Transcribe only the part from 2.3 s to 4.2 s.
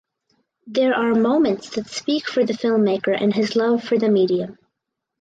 the filmmaker and his love for the